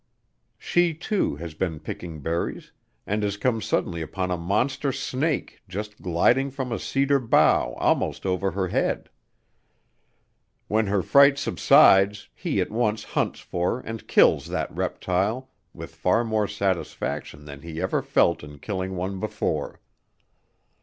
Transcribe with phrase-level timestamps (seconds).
[0.57, 2.71] She, too, has been picking berries,
[3.05, 8.25] and has come suddenly upon a monster snake just gliding from a cedar bough almost
[8.25, 9.11] over her head.
[10.67, 16.23] When her fright subsides he at once hunts for and kills that reptile with far
[16.23, 19.79] more satisfaction than he ever felt in killing one before.